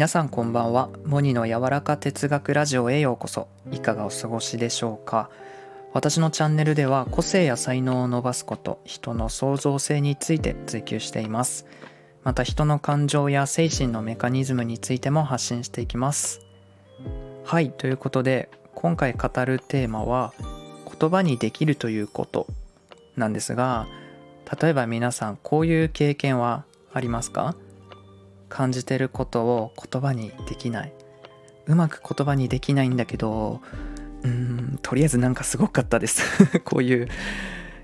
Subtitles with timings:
[0.00, 0.88] 皆さんこんばんは。
[1.04, 3.48] モニの柔らか哲学ラジオへようこそ。
[3.70, 5.28] いかがお過ごしでしょうか。
[5.92, 11.66] 私のチャンネルでは個性や才能を伸ばすこと人の創造性について追求しています。
[12.24, 16.40] また人の感情や精神のメカニズムについても発信していきます。
[17.44, 20.32] はいということで今回語るテーマは
[20.98, 22.46] 言葉にできるということ
[23.18, 23.86] なんですが
[24.62, 27.54] 例えば皆さんこういう経験はありますか？
[28.50, 30.92] 感じてることを言葉にできない。
[31.66, 33.60] うまく言葉にできないんだけど
[34.24, 36.22] うんとりあえずなんかすごかったです。
[36.60, 37.08] こういう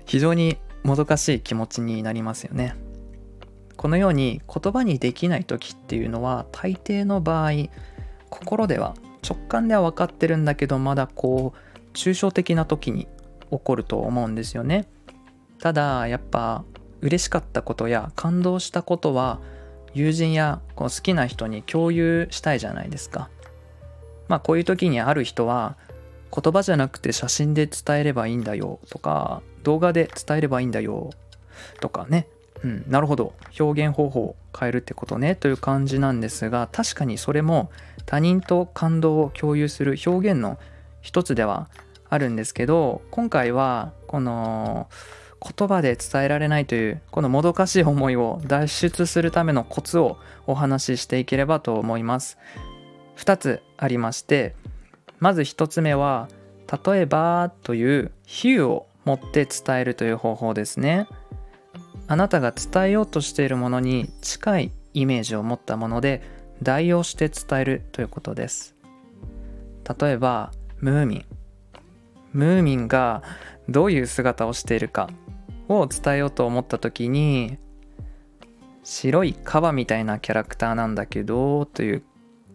[0.05, 2.75] 非常にもどかしい気持ちになりますよね。
[3.75, 7.51] このように言葉にできない時っていうのは大抵の場合
[8.29, 8.95] 心では
[9.27, 13.07] 直感では分かってるんだけどまだこう抽象的な時に
[13.51, 14.87] 起こると思うんですよね。
[15.59, 16.63] ただやっぱ
[17.01, 19.39] 嬉しかったことや感動したことは
[19.97, 23.29] 友人やこう好きな人に共有したいじゃないですか。
[24.27, 25.75] まあこういう時にある人は
[26.31, 31.09] 言葉じゃなくて写真で伝えればいいんだよとか動画で伝えればいいんだよ
[31.81, 32.27] とかね。
[32.63, 33.33] うんなるほど。
[33.59, 37.71] 表現方法を変えるってことねという感じなんですが確かにそれも
[38.05, 40.59] 他人と感動を共有する表現の
[41.01, 41.69] 一つでは
[42.09, 44.87] あるんですけど今回はこの
[45.41, 52.37] 言葉で伝えられないというこのもどかしい思いを脱出するためのコツをお話ししていければと思います。
[53.17, 54.55] 2つありまして
[55.19, 56.29] まず1つ目は
[56.85, 61.07] 例えばという比喩を持って伝えるという方法ですね。
[62.07, 66.21] あなたが伝えようとしているものに近いイメージを持ったもので
[66.63, 68.75] 代用して伝えるということです。
[69.99, 71.25] 例えばムーミン。
[72.33, 73.23] ムーミンが
[73.69, 75.09] どういう姿をしているか
[75.69, 77.57] を伝えようと思った時に
[78.83, 82.03] 白いカバみたいなキャラクターなんだけどという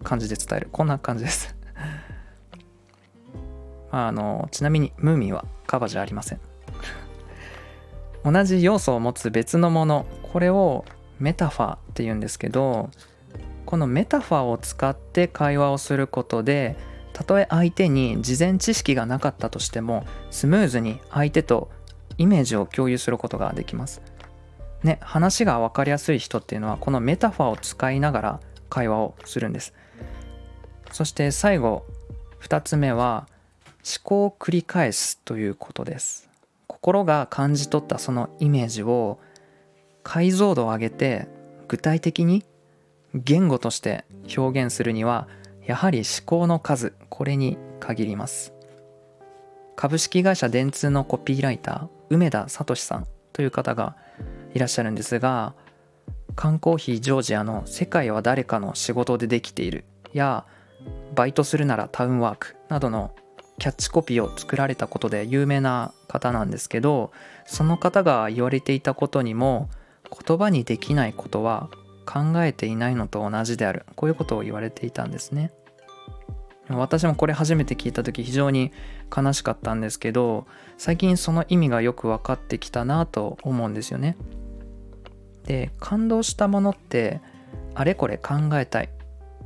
[0.02, 0.68] 感じで伝える。
[0.72, 1.54] こんな感じです。
[3.92, 6.40] あのちなみにムーミンはカバじゃありません。
[8.24, 10.06] 同じ要素を持つ別のもの。
[10.32, 10.86] これを
[11.18, 12.90] メタファーって言うんですけど
[13.64, 16.76] このメタファーを使って会話をすることで
[17.12, 21.70] たとえ相手に事前知識がなかったとしてもスムーズに相手と
[22.18, 24.02] イメージを共有することができます。
[24.82, 29.74] ね、話が分かりやすい人っていうのはこのメタファーを使いながら会話をするんです。
[30.90, 31.84] そして最後
[32.40, 33.26] 2つ目は
[33.84, 36.28] 思考を繰り返すということです。
[36.66, 39.18] 心が感じ取ったそのイメージを
[40.02, 41.28] 解像度を上げて
[41.68, 42.44] 具体的に
[43.14, 44.04] 言語として
[44.36, 45.28] 表現するには
[45.66, 48.52] やはり思考の数これに限ります。
[49.76, 53.96] 株式会社電通のコピーライター梅田聡さんという方が
[54.54, 55.54] いらっしゃるんですが
[56.34, 60.44] 缶コーヒージョージアの「世界は誰かの仕事でできている」や
[61.16, 63.14] 「バイトするならタウンワーク」などの
[63.58, 67.12] キャッチコピーを作られたことで有名な方なんですけど
[67.44, 69.68] その方が言われていたことにも
[70.26, 71.70] 言葉にできないことは
[72.04, 73.86] 考えていないのと同じである。
[73.96, 75.52] こういうことを言われていたんですね。
[76.68, 78.72] 私もこれ初めて聞いた時非常に
[79.14, 80.46] 悲しかったんですけど
[80.78, 84.16] 最近その意味がよく分かってきたなと思うんですよね。
[85.44, 87.20] で感動したものって
[87.74, 88.90] あれこれ考えたい。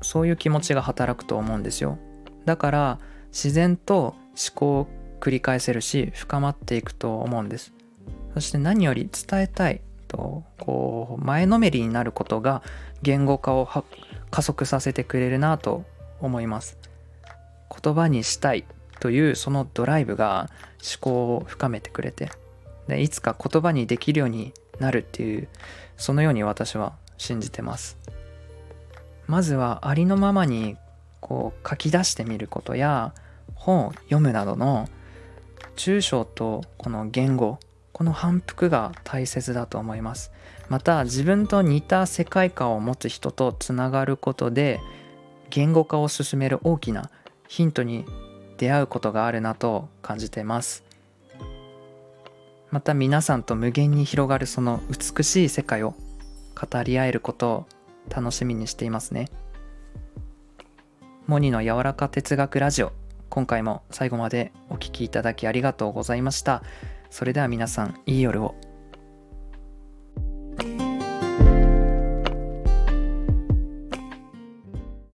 [0.03, 1.99] そういう気持ちが働くと思うんですよ。
[2.45, 4.17] だから自然と思
[4.55, 4.87] 考を
[5.21, 7.73] 繰り返せるし深まっていくと思うんです。
[8.35, 9.81] そして何より伝えたい。
[10.09, 12.63] とこう前のめりになることが
[13.03, 13.69] 言語化を
[14.31, 15.85] 加速させてくれるなと
[16.21, 16.79] 思います。
[17.83, 18.65] 言葉にしたい
[19.01, 22.31] というそのドライブが思考を深めてくれて。
[22.89, 25.49] でいつか言葉にできるようになるっていう
[25.97, 27.99] そのように私は信じてます。
[29.27, 30.77] まずはありのままに
[31.21, 33.13] こう書き出してみることや
[33.55, 34.89] 本を読むなどの
[35.75, 37.59] 抽象とこの言語
[37.97, 40.31] この反復が大切だと思います。
[40.69, 44.81] また自分と似た世界観を持つ人とつながることで
[45.49, 47.11] 言語化を進める大きな
[47.49, 48.05] ヒントに
[48.59, 50.85] 出会うことがあるなと感じてます。
[52.71, 55.95] また皆さんと無限に広がるその美しい世界を
[56.55, 57.67] 語り合えることを
[58.11, 59.31] 楽しみにしていますね。
[61.27, 62.93] モニの柔らか哲学ラジオ
[63.31, 66.63] 今回も最後までお聴きいただきありがとうございました。
[67.11, 68.55] それでは皆さんいい夜を。